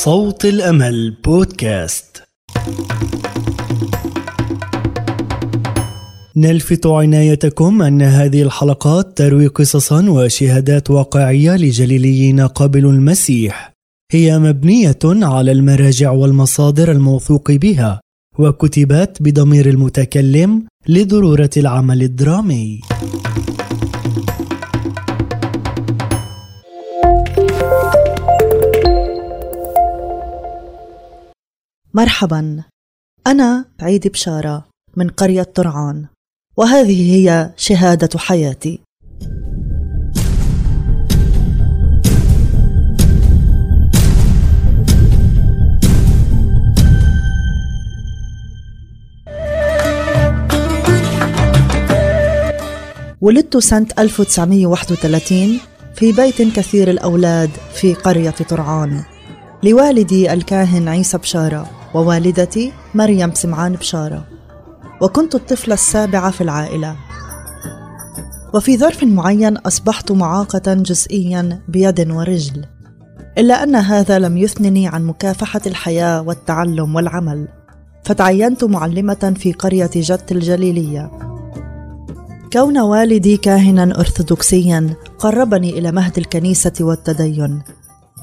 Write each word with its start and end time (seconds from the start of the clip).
صوت 0.00 0.44
الأمل 0.44 1.16
بودكاست 1.24 2.22
نلفت 6.36 6.86
عنايتكم 6.86 7.82
أن 7.82 8.02
هذه 8.02 8.42
الحلقات 8.42 9.18
تروي 9.18 9.46
قصصا 9.46 10.10
وشهادات 10.10 10.90
واقعية 10.90 11.56
لجليليين 11.56 12.40
قابلوا 12.40 12.92
المسيح 12.92 13.72
هي 14.12 14.38
مبنية 14.38 14.98
على 15.04 15.52
المراجع 15.52 16.10
والمصادر 16.10 16.92
الموثوق 16.92 17.52
بها 17.52 18.00
وكتبت 18.38 19.16
بضمير 19.20 19.68
المتكلم 19.68 20.66
لضرورة 20.88 21.50
العمل 21.56 22.02
الدرامي. 22.02 22.80
مرحبا. 31.94 32.62
أنا 33.26 33.64
عيد 33.80 34.08
بشارة 34.08 34.64
من 34.96 35.08
قرية 35.08 35.42
طرعان 35.42 36.06
وهذه 36.56 37.14
هي 37.14 37.50
شهادة 37.56 38.18
حياتي. 38.18 38.80
ولدت 53.20 53.56
سنة 53.56 53.86
1931 53.98 55.60
في 55.94 56.12
بيت 56.12 56.42
كثير 56.42 56.90
الأولاد 56.90 57.50
في 57.74 57.94
قرية 57.94 58.30
طرعان 58.30 59.02
لوالدي 59.62 60.32
الكاهن 60.32 60.88
عيسى 60.88 61.18
بشارة. 61.18 61.81
ووالدتي 61.94 62.72
مريم 62.94 63.34
سمعان 63.34 63.72
بشارة. 63.72 64.24
وكنت 65.00 65.34
الطفلة 65.34 65.74
السابعة 65.74 66.30
في 66.30 66.40
العائلة. 66.40 66.96
وفي 68.54 68.78
ظرف 68.78 69.04
معين 69.04 69.56
أصبحت 69.56 70.12
معاقة 70.12 70.74
جزئيا 70.74 71.62
بيد 71.68 72.10
ورجل. 72.10 72.64
إلا 73.38 73.62
أن 73.62 73.74
هذا 73.74 74.18
لم 74.18 74.38
يثنني 74.38 74.88
عن 74.88 75.04
مكافحة 75.04 75.60
الحياة 75.66 76.22
والتعلم 76.22 76.94
والعمل 76.94 77.48
فتعينت 78.04 78.64
معلمة 78.64 79.34
في 79.36 79.52
قرية 79.52 79.90
جت 79.96 80.32
الجليلية. 80.32 81.10
كون 82.52 82.78
والدي 82.78 83.36
كاهنا 83.36 84.00
أرثوذكسيا 84.00 84.94
قربني 85.18 85.78
إلى 85.78 85.92
مهد 85.92 86.18
الكنيسة 86.18 86.72
والتدين. 86.80 87.62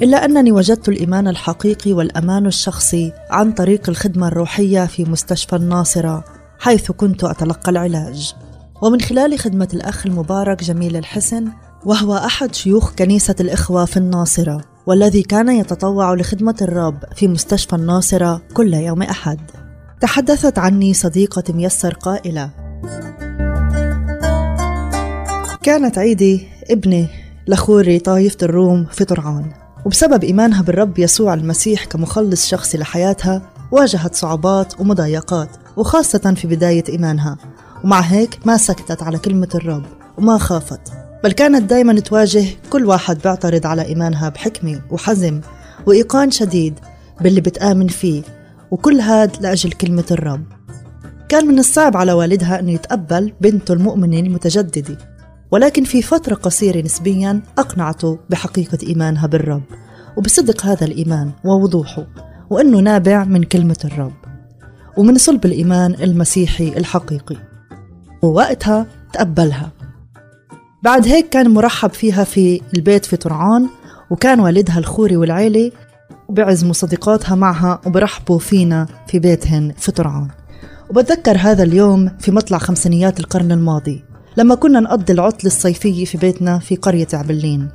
إلا 0.01 0.25
أنني 0.25 0.51
وجدت 0.51 0.89
الإيمان 0.89 1.27
الحقيقي 1.27 1.93
والأمان 1.93 2.45
الشخصي 2.45 3.13
عن 3.29 3.51
طريق 3.51 3.89
الخدمة 3.89 4.27
الروحية 4.27 4.85
في 4.85 5.03
مستشفى 5.03 5.55
الناصرة 5.55 6.23
حيث 6.59 6.91
كنت 6.91 7.23
أتلقى 7.23 7.71
العلاج. 7.71 8.33
ومن 8.81 9.01
خلال 9.01 9.39
خدمة 9.39 9.67
الأخ 9.73 10.05
المبارك 10.05 10.63
جميل 10.63 10.95
الحسن 10.95 11.47
وهو 11.85 12.15
أحد 12.15 12.55
شيوخ 12.55 12.93
كنيسة 12.95 13.35
الإخوة 13.39 13.85
في 13.85 13.97
الناصرة 13.97 14.61
والذي 14.85 15.23
كان 15.23 15.49
يتطوع 15.49 16.13
لخدمة 16.13 16.55
الرب 16.61 16.97
في 17.15 17.27
مستشفى 17.27 17.75
الناصرة 17.75 18.41
كل 18.53 18.73
يوم 18.73 19.01
أحد. 19.01 19.39
تحدثت 20.01 20.59
عني 20.59 20.93
صديقة 20.93 21.43
ميسر 21.53 21.93
قائلة 21.93 22.49
كانت 25.63 25.97
عيدي 25.97 26.47
ابني 26.71 27.07
لخوري 27.47 27.99
طايفة 27.99 28.37
الروم 28.43 28.85
في 28.85 29.05
طرعان. 29.05 29.58
وبسبب 29.85 30.23
إيمانها 30.23 30.61
بالرب 30.61 30.99
يسوع 30.99 31.33
المسيح 31.33 31.85
كمخلص 31.85 32.47
شخصي 32.47 32.77
لحياتها 32.77 33.41
واجهت 33.71 34.15
صعوبات 34.15 34.79
ومضايقات 34.79 35.49
وخاصة 35.77 36.33
في 36.37 36.47
بداية 36.47 36.83
إيمانها. 36.89 37.37
ومع 37.83 37.99
هيك 37.99 38.39
ما 38.45 38.57
سكتت 38.57 39.03
على 39.03 39.17
كلمة 39.17 39.49
الرب 39.55 39.85
وما 40.17 40.37
خافت. 40.37 40.81
بل 41.23 41.31
كانت 41.31 41.69
دايما 41.69 41.99
تواجه 41.99 42.45
كل 42.69 42.85
واحد 42.85 43.19
بيعترض 43.23 43.65
على 43.65 43.85
إيمانها 43.85 44.29
بحكمة 44.29 44.81
وحزم 44.91 45.41
وإيقان 45.85 46.31
شديد 46.31 46.79
باللي 47.21 47.41
بتآمن 47.41 47.87
فيه 47.87 48.23
وكل 48.71 48.99
هاد 48.99 49.31
لأجل 49.41 49.71
كلمة 49.71 50.05
الرب. 50.11 50.43
كان 51.29 51.47
من 51.47 51.59
الصعب 51.59 51.97
على 51.97 52.13
والدها 52.13 52.59
أنه 52.59 52.71
يتقبل 52.71 53.33
بنته 53.41 53.73
المؤمنة 53.73 54.19
المتجددة. 54.19 54.97
ولكن 55.51 55.83
في 55.83 56.01
فترة 56.01 56.35
قصيرة 56.35 56.81
نسبيا 56.81 57.41
أقنعته 57.57 58.19
بحقيقة 58.29 58.77
إيمانها 58.87 59.27
بالرب 59.27 59.63
وبصدق 60.17 60.65
هذا 60.65 60.85
الإيمان 60.85 61.31
ووضوحه 61.45 62.07
وأنه 62.49 62.79
نابع 62.79 63.23
من 63.23 63.43
كلمة 63.43 63.77
الرب 63.85 64.13
ومن 64.97 65.17
صلب 65.17 65.45
الإيمان 65.45 65.93
المسيحي 65.93 66.67
الحقيقي. 66.67 67.35
ووقتها 68.21 68.87
تقبلها. 69.13 69.71
بعد 70.83 71.07
هيك 71.07 71.29
كان 71.29 71.53
مرحب 71.53 71.89
فيها 71.89 72.23
في 72.23 72.61
البيت 72.75 73.05
في 73.05 73.17
طرعان 73.17 73.67
وكان 74.11 74.39
والدها 74.39 74.79
الخوري 74.79 75.17
والعيلة 75.17 75.71
وبعزموا 76.29 76.73
صديقاتها 76.73 77.35
معها 77.35 77.81
وبرحبوا 77.85 78.39
فينا 78.39 78.87
في 79.07 79.19
بيتهن 79.19 79.73
في 79.77 79.91
طرعان. 79.91 80.27
وبتذكر 80.89 81.37
هذا 81.37 81.63
اليوم 81.63 82.09
في 82.19 82.31
مطلع 82.31 82.57
خمسينيات 82.57 83.19
القرن 83.19 83.51
الماضي. 83.51 84.08
لما 84.39 84.55
كنا 84.55 84.79
نقضي 84.79 85.13
العطلة 85.13 85.45
الصيفية 85.45 86.05
في 86.05 86.17
بيتنا 86.17 86.59
في 86.59 86.75
قرية 86.75 87.07
عبلين. 87.13 87.69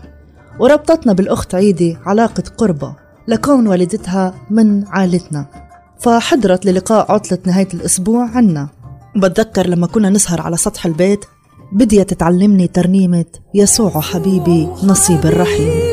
وربطتنا 0.61 1.13
بالأخت 1.13 1.55
عيدي 1.55 1.97
علاقة 2.07 2.43
قربة 2.59 2.97
لكون 3.29 3.69
والدتها 3.69 4.35
من 4.51 4.87
عائلتنا. 4.87 5.47
فحضرت 6.01 6.67
للقاء 6.67 7.13
عطلة 7.13 7.39
نهاية 7.47 7.69
الأسبوع 7.75 8.31
عنا. 8.31 8.69
وبتذكر 9.17 9.67
لما 9.67 9.87
كنا 9.87 10.11
نسهر 10.11 10.41
على 10.41 10.57
سطح 10.57 10.87
البيت 10.87 11.25
بديت 11.73 12.15
تعلمني 12.15 12.67
ترنيمة 12.67 13.25
يسوع 13.55 14.01
حبيبي 14.01 14.69
نصيب 14.85 15.27
الرحيم. 15.27 15.84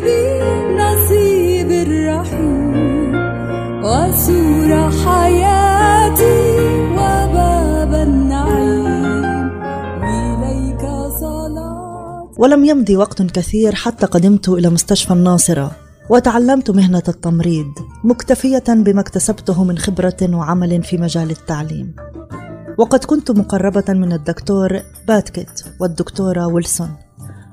ولم 12.42 12.66
يمضي 12.66 12.98
وقت 12.98 13.22
كثير 13.22 13.76
حتى 13.76 14.06
قدمت 14.06 14.50
إلى 14.50 14.70
مستشفى 14.70 15.14
الناصرة 15.14 15.72
وتعلمت 16.10 16.72
مهنة 16.72 17.04
التمريض 17.08 17.66
مكتفية 18.04 18.64
بما 18.68 19.02
اكتسبته 19.02 19.64
من 19.64 19.78
خبرة 19.78 20.18
وعمل 20.36 20.84
في 20.84 20.98
مجال 20.98 21.32
التعليم. 21.32 21.96
وقد 22.78 23.04
كنت 23.04 23.32
مقربة 23.32 23.84
من 23.94 24.14
الدكتور 24.14 24.82
باتكيت 25.08 25.64
والدكتورة 25.80 26.48
ويلسون 26.48 26.90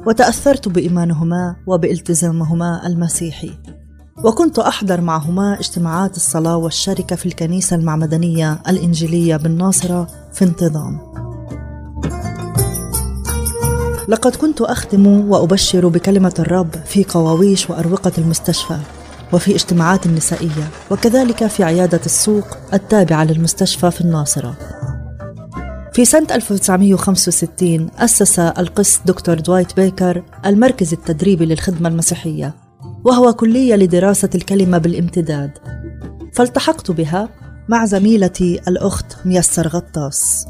وتأثرت 0.07 0.69
بإيمانهما 0.69 1.57
وبالتزامهما 1.67 2.87
المسيحي. 2.87 3.51
وكنت 4.25 4.59
أحضر 4.59 5.01
معهما 5.01 5.61
اجتماعات 5.61 6.17
الصلاة 6.17 6.57
والشركة 6.57 7.17
في 7.17 7.27
الكنيسة 7.27 7.77
المعمدانية 7.77 8.63
الإنجيلية 8.69 9.37
بالناصرة 9.37 10.07
في 10.33 10.45
انتظام. 10.45 11.28
لقد 14.09 14.37
كنت 14.37 14.61
أخدم 14.61 15.31
وأبشر 15.31 15.89
بكلمة 15.89 16.35
الرب 16.39 16.75
في 16.87 17.05
قواويش 17.05 17.71
وأروقة 17.71 18.13
المستشفى 18.19 18.79
وفي 19.33 19.55
اجتماعات 19.55 20.07
النسائية 20.07 20.71
وكذلك 20.91 21.47
في 21.47 21.65
عيادة 21.65 22.01
السوق 22.07 22.45
التابعة 22.75 23.25
للمستشفى 23.25 23.91
في 23.91 24.01
الناصرة. 24.01 24.55
في 25.93 26.05
سنة 26.05 26.27
1965 26.31 27.91
أسس 27.99 28.39
القس 28.39 29.01
دكتور 29.07 29.41
دوايت 29.41 29.77
بيكر 29.77 30.23
المركز 30.47 30.93
التدريبي 30.93 31.47
للخدمة 31.47 31.89
المسيحية 31.89 32.55
وهو 33.05 33.33
كلية 33.33 33.75
لدراسة 33.75 34.31
الكلمة 34.35 34.79
بالامتداد. 34.79 35.51
فالتحقت 36.35 36.91
بها 36.91 37.29
مع 37.69 37.85
زميلتي 37.85 38.61
الأخت 38.69 39.17
ميسر 39.25 39.69
غطاس. 39.69 40.47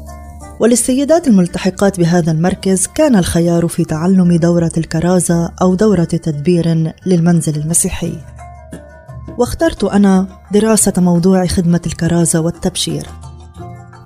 وللسيدات 0.59 1.27
الملتحقات 1.27 1.99
بهذا 1.99 2.31
المركز 2.31 2.87
كان 2.87 3.15
الخيار 3.15 3.67
في 3.67 3.85
تعلم 3.85 4.37
دورة 4.37 4.71
الكرازة 4.77 5.51
أو 5.61 5.75
دورة 5.75 6.03
تدبير 6.03 6.93
للمنزل 7.05 7.61
المسيحي. 7.61 8.13
واخترت 9.37 9.83
أنا 9.83 10.27
دراسة 10.51 10.93
موضوع 10.97 11.45
خدمة 11.45 11.81
الكرازة 11.85 12.39
والتبشير. 12.39 13.07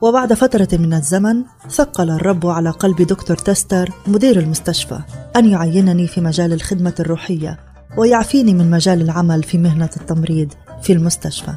وبعد 0.01 0.33
فترة 0.33 0.67
من 0.73 0.93
الزمن 0.93 1.43
ثقل 1.69 2.09
الرب 2.09 2.47
على 2.47 2.69
قلب 2.69 3.01
دكتور 3.01 3.37
تستر 3.37 3.89
مدير 4.07 4.39
المستشفى 4.39 4.99
أن 5.35 5.45
يعينني 5.45 6.07
في 6.07 6.21
مجال 6.21 6.53
الخدمة 6.53 6.93
الروحية 6.99 7.59
ويعفيني 7.97 8.53
من 8.53 8.71
مجال 8.71 9.01
العمل 9.01 9.43
في 9.43 9.57
مهنة 9.57 9.89
التمريض 9.97 10.53
في 10.81 10.93
المستشفى. 10.93 11.53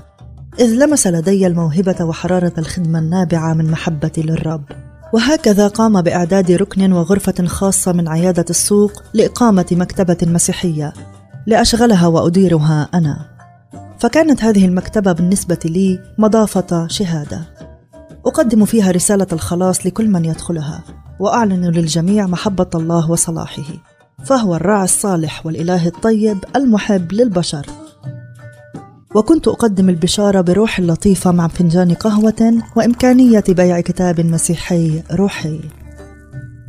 إذ 0.61 0.67
لمس 0.67 1.07
لدي 1.07 1.47
الموهبة 1.47 2.05
وحرارة 2.05 2.53
الخدمة 2.59 2.99
النابعة 2.99 3.55
من 3.55 3.71
محبتي 3.71 4.23
للرب. 4.23 4.86
وهكذا 5.13 5.69
قام 5.69 6.03
بإعداد 6.03 6.53
ركن 6.53 6.93
وغرفة 6.93 7.47
خاصة 7.47 7.93
من 7.93 8.09
عيادة 8.09 8.45
السوق 8.51 8.93
لإقامة 9.15 9.67
مكتبة 9.73 10.17
مسيحية 10.23 10.93
لأشغلها 11.47 12.07
وأديرها 12.07 12.89
أنا. 12.95 13.37
فكانت 13.99 14.45
هذه 14.45 14.65
المكتبة 14.65 15.13
بالنسبة 15.13 15.59
لي 15.65 16.01
مضافة 16.19 16.87
شهادة. 16.87 17.43
أقدم 18.27 18.65
فيها 18.65 18.91
رسالة 18.91 19.27
الخلاص 19.33 19.87
لكل 19.87 20.09
من 20.09 20.25
يدخلها 20.25 20.85
وأعلن 21.21 21.65
للجميع 21.65 22.27
محبة 22.27 22.71
الله 22.75 23.11
وصلاحه. 23.11 23.63
فهو 24.25 24.57
الراعي 24.57 24.85
الصالح 24.85 25.47
والإله 25.47 25.87
الطيب 25.87 26.39
المحب 26.57 27.13
للبشر. 27.13 27.67
وكنت 29.17 29.49
أقدم 29.49 29.89
البشارة 29.89 30.41
بروح 30.41 30.81
لطيفة 30.81 31.33
مع 31.33 31.49
فنجان 31.49 31.95
قهوة 31.95 32.63
وإمكانية 32.77 33.45
بيع 33.49 33.81
كتاب 33.81 34.21
مسيحي 34.21 35.03
روحي. 35.13 35.61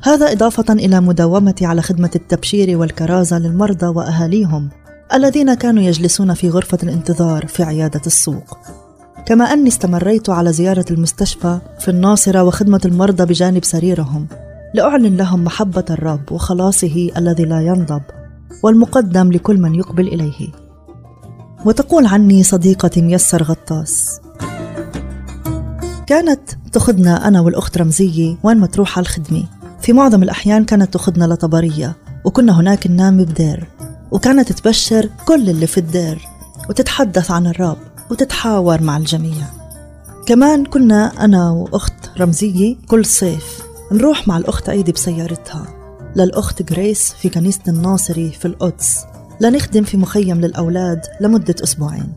هذا 0.03 0.31
إضافة 0.31 0.73
إلى 0.73 1.01
مداومتي 1.01 1.65
على 1.65 1.81
خدمة 1.81 2.11
التبشير 2.15 2.77
والكرازة 2.77 3.39
للمرضى 3.39 3.85
وأهاليهم 3.85 4.69
الذين 5.13 5.53
كانوا 5.53 5.83
يجلسون 5.83 6.33
في 6.33 6.49
غرفة 6.49 6.77
الانتظار 6.83 7.47
في 7.47 7.63
عيادة 7.63 8.01
السوق. 8.05 8.57
كما 9.25 9.45
أني 9.45 9.67
استمريت 9.67 10.29
على 10.29 10.53
زيارة 10.53 10.85
المستشفى 10.91 11.59
في 11.79 11.91
الناصرة 11.91 12.43
وخدمة 12.43 12.81
المرضى 12.85 13.25
بجانب 13.25 13.63
سريرهم 13.63 14.27
لأعلن 14.73 15.17
لهم 15.17 15.43
محبة 15.43 15.85
الرب 15.89 16.31
وخلاصه 16.31 17.11
الذي 17.17 17.45
لا 17.45 17.61
ينضب 17.61 18.01
والمقدم 18.63 19.31
لكل 19.31 19.57
من 19.57 19.75
يقبل 19.75 20.07
إليه. 20.07 20.66
وتقول 21.67 22.05
عني 22.05 22.43
صديقتي 22.43 23.01
ميسر 23.01 23.43
غطاس. 23.43 24.19
كانت 26.07 26.41
تخذنا 26.71 27.27
أنا 27.27 27.41
والأخت 27.41 27.77
رمزية 27.77 28.35
وين 28.43 28.57
ما 28.57 28.67
تروح 28.67 28.97
على 28.97 29.05
الخدمة. 29.05 29.43
في 29.81 29.93
معظم 29.93 30.23
الأحيان 30.23 30.65
كانت 30.65 30.93
تخذنا 30.93 31.25
لطبرية 31.25 31.95
وكنا 32.25 32.59
هناك 32.59 32.87
ننام 32.87 33.17
بدير. 33.17 33.67
وكانت 34.11 34.51
تبشر 34.51 35.09
كل 35.25 35.49
اللي 35.49 35.67
في 35.67 35.77
الدير 35.77 36.27
وتتحدث 36.69 37.31
عن 37.31 37.47
الرب 37.47 37.77
وتتحاور 38.11 38.81
مع 38.81 38.97
الجميع. 38.97 39.45
كمان 40.25 40.65
كنا 40.65 41.25
أنا 41.25 41.49
وأخت 41.51 42.19
رمزية 42.19 42.75
كل 42.87 43.05
صيف 43.05 43.61
نروح 43.91 44.27
مع 44.27 44.37
الأخت 44.37 44.69
عيدي 44.69 44.91
بسيارتها. 44.91 45.65
للأخت 46.15 46.61
جريس 46.61 47.13
في 47.13 47.29
كنيسة 47.29 47.61
الناصري 47.67 48.31
في 48.31 48.45
القدس. 48.45 48.97
لنخدم 49.41 49.83
في 49.83 49.97
مخيم 49.97 50.41
للأولاد 50.41 51.01
لمدة 51.21 51.55
أسبوعين. 51.63 52.15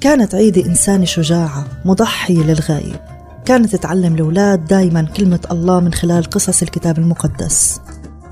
كانت 0.00 0.34
عيدي 0.34 0.66
إنسانة 0.66 1.04
شجاعة 1.04 1.64
مضحية 1.84 2.42
للغاية 2.42 3.04
كانت 3.44 3.76
تعلم 3.76 4.14
الأولاد 4.14 4.64
دايما 4.64 5.02
كلمة 5.02 5.40
الله 5.50 5.80
من 5.80 5.92
خلال 5.92 6.24
قصص 6.24 6.62
الكتاب 6.62 6.98
المقدس. 6.98 7.80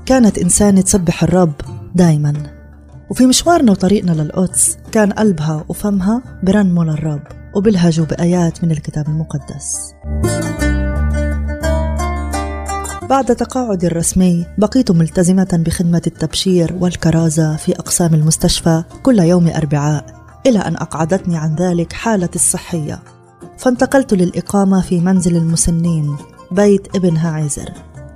كانت 0.05 0.37
إنسانة 0.37 0.81
تسبح 0.81 1.23
الرب 1.23 1.53
دايما. 1.95 2.33
وفي 3.09 3.25
مشوارنا 3.25 3.71
وطريقنا 3.71 4.11
للقدس 4.11 4.77
كان 4.91 5.11
قلبها 5.11 5.65
وفمها 5.69 6.21
برنموا 6.43 6.83
للرب 6.83 7.21
وبلهجوا 7.55 8.05
بآيات 8.05 8.63
من 8.63 8.71
الكتاب 8.71 9.07
المقدس. 9.07 9.93
بعد 13.09 13.35
تقاعدي 13.35 13.87
الرسمي 13.87 14.45
بقيت 14.57 14.91
ملتزمة 14.91 15.47
بخدمة 15.53 16.01
التبشير 16.07 16.75
والكرازة 16.79 17.55
في 17.55 17.71
أقسام 17.71 18.13
المستشفى 18.13 18.83
كل 19.03 19.19
يوم 19.19 19.47
أربعاء 19.47 20.05
إلى 20.45 20.59
أن 20.59 20.75
أقعدتني 20.75 21.37
عن 21.37 21.55
ذلك 21.55 21.93
حالتي 21.93 22.35
الصحية. 22.35 22.99
فانتقلت 23.57 24.13
للإقامة 24.13 24.81
في 24.81 24.99
منزل 24.99 25.35
المسنين 25.35 26.15
بيت 26.51 26.95
ابن 26.95 27.17
هاعزر 27.17 27.71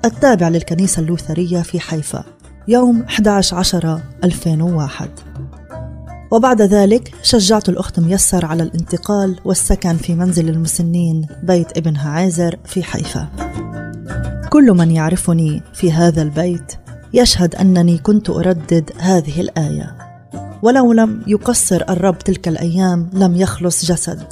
التابع 0.06 0.48
للكنيسة 0.48 1.00
اللوثرية 1.00 1.62
في 1.62 1.80
حيفا 1.80 2.24
يوم 2.68 3.02
11 3.02 3.58
عشرة 3.58 4.04
2001 4.24 5.10
وبعد 6.32 6.62
ذلك 6.62 7.14
شجعت 7.24 7.70
الأخت 7.70 8.00
ميسر 8.00 8.46
على 8.46 8.64
الانتقال 8.64 9.40
والسكن 9.46 9.98
في 9.98 10.16
منزل 10.16 10.50
المسنين 10.50 11.28
بيت 11.44 11.78
ابن 11.78 11.96
هاعزر 11.96 12.60
في 12.66 12.84
حيفا. 12.84 13.28
كل 14.52 14.72
من 14.72 14.92
يعرفني 14.92 15.64
في 15.74 15.92
هذا 15.92 16.22
البيت 16.22 16.74
يشهد 17.14 17.56
أنني 17.56 17.98
كنت 17.98 18.30
أردد 18.30 18.92
هذه 18.98 19.42
الآية. 19.42 19.98
ولو 20.62 20.94
لم 20.94 21.24
يقصر 21.28 21.84
الرب 21.90 22.20
تلك 22.20 22.48
الأيام 22.48 23.10
لم 23.14 23.36
يخلص 23.36 23.86
جسد 23.86 24.24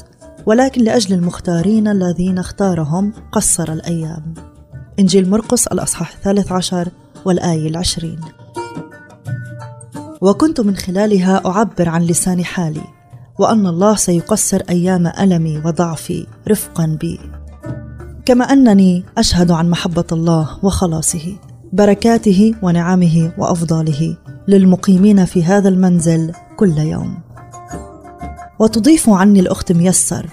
ولكن 0.46 0.84
لأجل 0.84 1.14
المختارين 1.16 1.88
الذين 1.88 2.38
اختارهم 2.38 3.14
قصر 3.32 3.74
الأيام. 3.74 4.34
إنجيل 5.00 5.30
مرقس 5.30 5.68
الأصحاح 5.68 6.14
الثالث 6.14 6.52
عشر 6.52 6.90
والآية 7.26 7.68
العشرين. 7.68 8.20
وكنت 10.22 10.62
من 10.62 10.76
خلالها 10.76 11.42
أعبر 11.46 11.90
عن 11.90 12.02
لسان 12.02 12.46
حالي 12.46 12.84
وأن 13.40 13.68
الله 13.68 13.96
سيقصر 13.96 14.62
أيام 14.70 15.08
ألمي 15.08 15.58
وضعفي 15.66 16.28
رفقا 16.50 16.98
بي. 17.02 17.20
كما 18.30 18.46
أنني 18.46 19.04
أشهد 19.18 19.52
عن 19.52 19.70
محبة 19.70 20.06
الله 20.12 20.58
وخلاصه 20.64 21.38
بركاته 21.74 22.56
ونعمه 22.62 23.32
وأفضاله 23.38 24.18
للمقيمين 24.48 25.26
في 25.26 25.44
هذا 25.44 25.70
المنزل 25.70 26.32
كل 26.58 26.78
يوم. 26.78 27.20
وتضيف 28.60 29.10
عني 29.10 29.40
الأخت 29.40 29.72
ميسر. 29.72 30.30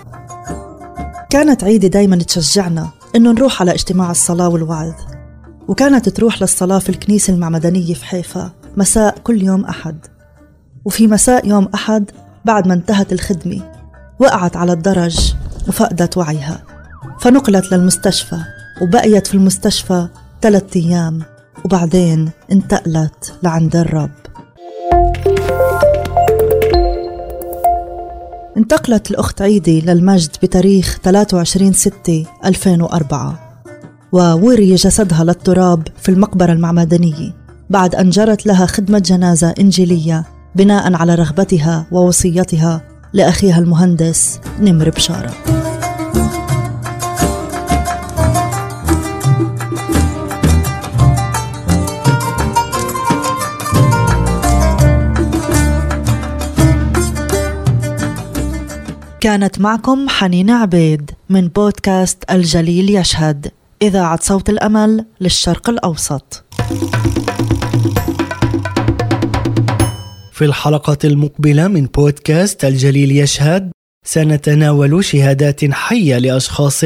كانت 1.30 1.64
عيدي 1.64 1.88
دايما 1.88 2.16
تشجعنا 2.16 2.88
انه 3.16 3.32
نروح 3.32 3.60
على 3.60 3.74
اجتماع 3.74 4.10
الصلاة 4.10 4.48
والوعظ. 4.48 4.94
وكانت 5.68 6.08
تروح 6.08 6.42
للصلاة 6.42 6.78
في 6.78 6.88
الكنيسة 6.88 7.32
المعمدانيه 7.32 7.94
في 7.94 8.04
حيفا 8.04 8.50
مساء 8.76 9.18
كل 9.18 9.42
يوم 9.42 9.64
أحد. 9.64 10.06
وفي 10.84 11.06
مساء 11.06 11.48
يوم 11.48 11.68
أحد 11.74 12.10
بعد 12.44 12.68
ما 12.68 12.74
انتهت 12.74 13.12
الخدمة 13.12 13.60
وقعت 14.18 14.56
على 14.56 14.72
الدرج 14.72 15.34
وفقدت 15.68 16.16
وعيها. 16.16 16.75
فنقلت 17.20 17.72
للمستشفى 17.72 18.38
وبقيت 18.82 19.26
في 19.26 19.34
المستشفى 19.34 20.08
ثلاثة 20.42 20.80
أيام 20.80 21.22
وبعدين 21.64 22.30
انتقلت 22.52 23.34
لعند 23.42 23.76
الرب. 23.76 24.10
انتقلت 28.56 29.10
الأخت 29.10 29.42
عيدي 29.42 29.80
للمجد 29.80 30.30
بتاريخ 30.42 30.98
23 31.02 31.72
6 31.72 32.26
2004 32.44 33.62
ووري 34.12 34.74
جسدها 34.74 35.24
للتراب 35.24 35.88
في 36.02 36.08
المقبرة 36.08 36.52
المعمدانية 36.52 37.34
بعد 37.70 37.94
أن 37.94 38.10
جرت 38.10 38.46
لها 38.46 38.66
خدمة 38.66 38.98
جنازة 38.98 39.54
إنجيلية 39.60 40.24
بناء 40.54 40.94
على 40.94 41.14
رغبتها 41.14 41.86
ووصيتها 41.92 42.80
لأخيها 43.12 43.58
المهندس 43.58 44.40
نمر 44.60 44.90
بشارة. 44.90 45.65
كانت 59.26 59.60
معكم 59.60 60.08
حنين 60.08 60.50
عبيد 60.50 61.10
من 61.28 61.48
بودكاست 61.48 62.24
الجليل 62.30 62.90
يشهد 62.90 63.52
إذاعة 63.82 64.18
صوت 64.22 64.50
الأمل 64.50 65.04
للشرق 65.20 65.70
الأوسط. 65.70 66.44
في 70.32 70.44
الحلقة 70.44 70.98
المقبلة 71.04 71.68
من 71.68 71.86
بودكاست 71.86 72.64
الجليل 72.64 73.12
يشهد 73.12 73.70
سنتناول 74.04 75.04
شهادات 75.04 75.72
حية 75.72 76.18
لأشخاص 76.18 76.84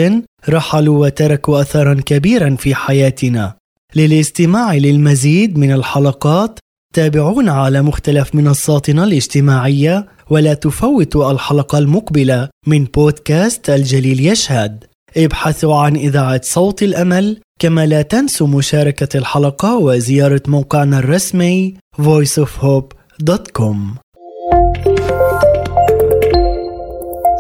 رحلوا 0.48 1.06
وتركوا 1.06 1.60
أثرا 1.60 2.00
كبيرا 2.06 2.56
في 2.56 2.74
حياتنا. 2.74 3.54
للاستماع 3.96 4.74
للمزيد 4.74 5.58
من 5.58 5.72
الحلقات 5.72 6.58
تابعونا 6.94 7.52
على 7.52 7.82
مختلف 7.82 8.34
منصاتنا 8.34 9.04
الاجتماعية 9.04 10.06
ولا 10.30 10.54
تفوتوا 10.54 11.32
الحلقة 11.32 11.78
المقبلة 11.78 12.48
من 12.66 12.84
بودكاست 12.84 13.70
الجليل 13.70 14.26
يشهد. 14.26 14.84
ابحثوا 15.16 15.76
عن 15.76 15.96
إذاعة 15.96 16.40
صوت 16.44 16.82
الأمل 16.82 17.40
كما 17.60 17.86
لا 17.86 18.02
تنسوا 18.02 18.46
مشاركة 18.46 19.16
الحلقة 19.18 19.76
وزيارة 19.76 20.42
موقعنا 20.46 20.98
الرسمي 20.98 21.74
voiceofhope.com 22.02 23.76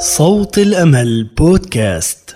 صوت 0.00 0.58
الأمل 0.58 1.30
بودكاست. 1.38 2.29